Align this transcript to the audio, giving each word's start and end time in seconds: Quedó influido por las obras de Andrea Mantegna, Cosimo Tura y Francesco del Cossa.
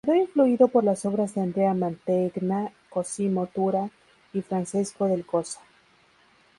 Quedó 0.03 0.15
influido 0.17 0.67
por 0.67 0.83
las 0.83 1.05
obras 1.05 1.35
de 1.35 1.41
Andrea 1.41 1.75
Mantegna, 1.75 2.73
Cosimo 2.89 3.45
Tura 3.45 3.91
y 4.33 4.41
Francesco 4.41 5.05
del 5.05 5.27
Cossa. 5.27 5.61